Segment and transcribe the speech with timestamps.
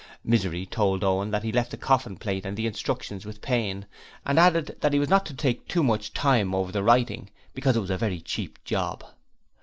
[0.23, 3.85] Misery told Owen that he had left the coffin plate and the instructions with Payne
[4.25, 7.77] and added that he was not to take too much time over the writing, because
[7.77, 9.03] it was a very cheap job.